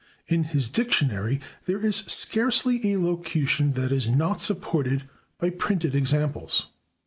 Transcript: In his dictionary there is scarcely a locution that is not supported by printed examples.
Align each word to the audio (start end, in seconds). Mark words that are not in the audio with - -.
In 0.25 0.45
his 0.45 0.67
dictionary 0.67 1.41
there 1.67 1.85
is 1.85 1.97
scarcely 1.97 2.91
a 2.91 2.97
locution 2.99 3.73
that 3.73 3.91
is 3.91 4.09
not 4.09 4.41
supported 4.41 5.03
by 5.37 5.51
printed 5.51 5.93
examples. 5.93 6.65